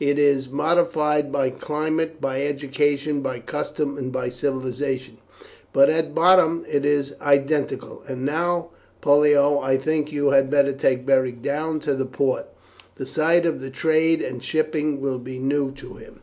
It 0.00 0.18
is 0.18 0.50
modified 0.50 1.32
by 1.32 1.48
climate, 1.48 2.20
by 2.20 2.42
education, 2.42 3.22
by 3.22 3.38
custom, 3.38 3.96
and 3.96 4.12
by 4.12 4.28
civilization, 4.28 5.16
but 5.72 5.88
at 5.88 6.14
bottom 6.14 6.66
it 6.68 6.84
is 6.84 7.14
identical. 7.22 8.02
And 8.06 8.22
now, 8.22 8.68
Pollio, 9.00 9.60
I 9.60 9.78
think 9.78 10.12
you 10.12 10.32
had 10.32 10.50
better 10.50 10.74
take 10.74 11.06
Beric 11.06 11.40
down 11.40 11.80
to 11.80 11.94
the 11.94 12.04
port, 12.04 12.48
the 12.96 13.06
sight 13.06 13.46
of 13.46 13.62
the 13.62 13.70
trade 13.70 14.20
and 14.20 14.44
shipping 14.44 15.00
will 15.00 15.18
be 15.18 15.38
new 15.38 15.72
to 15.76 15.94
him." 15.94 16.20